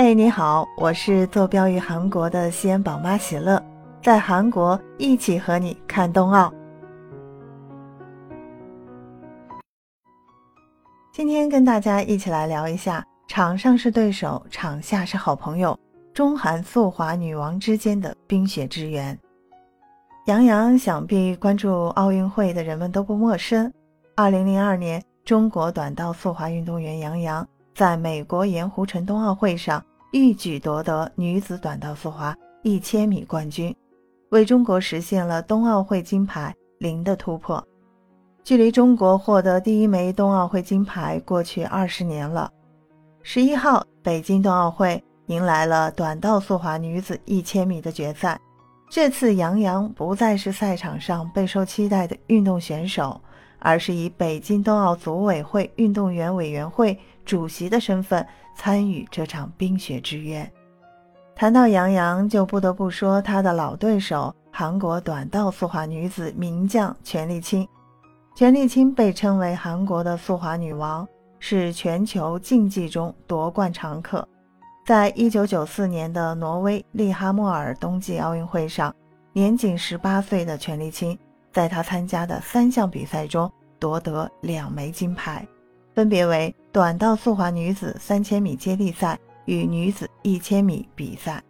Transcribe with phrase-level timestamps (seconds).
[0.00, 3.60] 嘿，你好，我是坐标于韩国的西安宝妈喜乐，
[4.00, 6.54] 在韩国一起和你看冬奥。
[11.12, 15.76] 今天跟大家一起来聊一下，场上是对手，场下是好朋友，
[16.14, 19.18] 中韩速滑女王之间的冰雪之缘。
[20.26, 23.68] 杨洋想必关注奥运会的人们都不陌生。
[24.14, 27.44] 二零零二年，中国短道速滑运动员杨洋
[27.78, 33.72] 在美国盐湖城冬奥会上一举夺得女子短道速滑一千米冠军，
[34.30, 37.64] 为中国实现了冬奥会金牌零的突破。
[38.42, 42.50] 距离中国获得第一枚冬奥会金牌过去二十年了。
[43.22, 48.36] 十一号，北京冬奥会迎来了短道速滑女子一千米的决赛。
[48.90, 53.20] 这次杨洋不再是赛场上备受期待的运动选手，
[53.60, 60.50] 而是以北京冬奥组委会运动员委员会主席的身份参与这场冰雪之约。
[61.36, 67.68] 谈到杨洋，就不得不说他的老对手——韩国短道速滑女子名将全力清。
[68.34, 71.06] 全力清被称为韩国的速滑女王，
[71.38, 74.26] 是全球竞技中夺冠常客。
[74.86, 78.94] 在一九九四年的挪威利哈莫尔冬季奥运会上，
[79.34, 81.16] 年仅十八岁的全力清，
[81.52, 85.46] 在她参加的三项比赛中夺得两枚金牌，
[85.98, 91.42] 分别为短道速滑女子三千米接力赛与女子一千米比赛。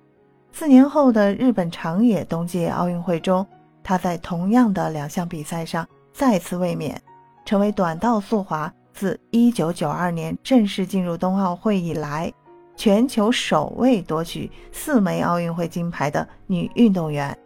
[0.52, 3.46] 四年后的日本长野冬季奥运会中，
[3.84, 5.86] 她在同样的两项比赛上。
[6.14, 6.98] 再次卫冕，
[7.44, 12.32] 成为短道速滑自1992年正式进入冬奥会以来，
[12.74, 17.36] 全球首位夺取四枚奥运会金牌的女运动员。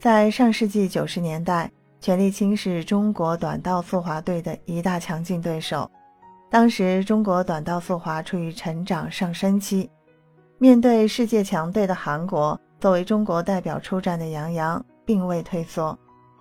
[0.00, 5.90] 在上世纪九十年代，全力清是中国短道速滑队的一大强劲对手。
[6.50, 9.90] 当时，中国短道速滑处于成长上升期，
[10.58, 15.98] 面对世界强队的韩国，作为中国代表出战的杨洋并未退缩。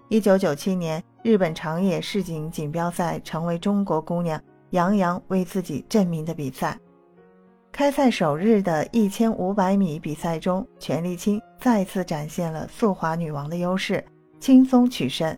[0.09, 1.03] 1997年。
[1.23, 4.38] 日本长野世锦锦标赛成为中国姑娘
[4.72, 6.78] 杨洋为自己证明的比赛。
[7.72, 14.03] 开赛首日的一千五百米比赛中，全力清再次展现了速滑女王的优势，
[14.38, 15.33] 轻松取胜。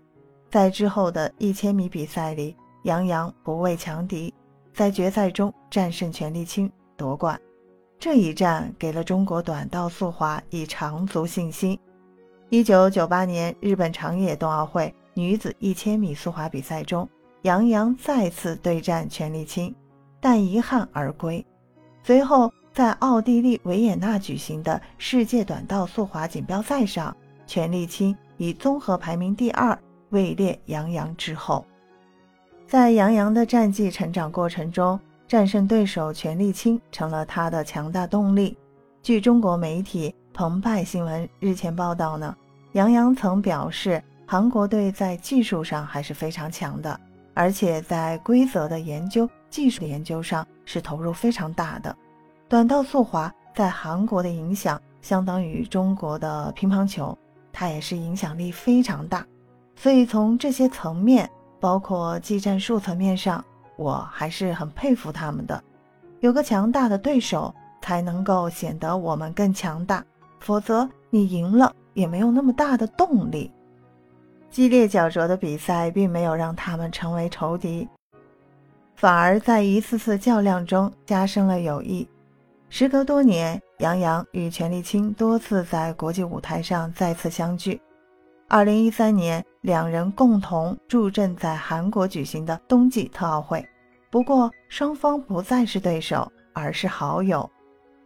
[0.50, 4.34] 在之后的一千米比赛里，杨洋不畏强敌，
[4.76, 7.40] 在决赛中战胜全力清夺冠。
[7.98, 11.80] 这一战给了中国短道速滑以长足信心。
[12.50, 14.94] 一九九八年日本长野冬奥会。
[15.18, 17.08] 女子一千米速滑比赛中，
[17.44, 19.74] 杨洋再次对战全力清，
[20.20, 21.46] 但遗憾而归。
[22.04, 27.16] 随后，在奥地利维也纳举行的世界短道速滑锦标赛上，
[27.48, 31.66] 全力清以综合排名第二位列杨洋之后。
[32.68, 38.58] 在杨洋的战绩成长过程中，战胜对手全力清成了他的强大动力。
[39.02, 42.36] 据中国媒体澎湃新闻日前报道呢，
[42.74, 44.04] 杨洋曾表示。
[44.28, 47.00] 韩国队在技术上还是非常强的，
[47.36, 51.96] 而且在规则的研究、技术的研究上是投入非常大的。
[52.50, 57.16] 短道速滑在韩国的影响相当于中国的乒乓球，
[57.54, 59.24] 它也是影响力非常大。
[59.76, 61.30] 所以从这些层面，
[61.66, 63.44] 包括技战术层面上，
[63.76, 65.64] 我还是很佩服他们的。
[66.20, 70.06] 有个强大的对手，才能够显得我们更强大，
[70.40, 73.52] 否则你赢了也没有那么大的动力。
[74.52, 77.90] 激烈角逐的比赛并没有让他们成为仇敌，
[78.96, 82.08] 反而在一次次较量中加深了友谊。
[82.70, 87.82] 时隔多年，杨洋与全力清多次在国际舞台上再次相聚。
[88.48, 93.68] 二零一三年，两人共同助阵在韩国举行的冬季特奥会，
[94.12, 97.50] 不过双方不再是对手，而是好友。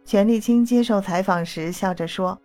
[0.04, 2.36] 全力清接受采访时笑着说：“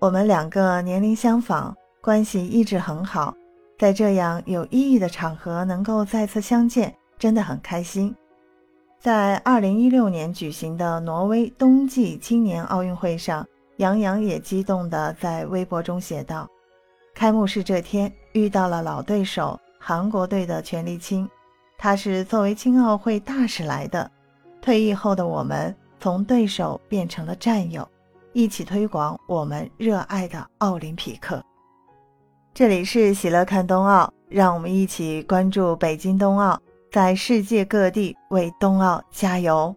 [0.00, 3.34] 我们两个年龄相仿。”关系一直很好，
[3.78, 8.14] 在这样有意义的场合能够再次相见，真的很开心。
[8.98, 16.48] 在二零一六年举行的挪威冬季青年奥运会上，杨洋也激动地在微博中写道
[17.18, 21.28] ：“开幕式这天遇到了老对手韩国队的全力清，
[21.76, 24.08] 他是作为青奥会大使来的。
[24.62, 27.84] 退役后的我们从对手变成了战友，
[28.32, 31.42] 一起推广我们热爱的奥林匹克。”
[32.54, 36.56] 这里是喜乐看冬奥，让我们一起关注北京冬奥，
[36.92, 39.74] 在世界各地为冬奥加油。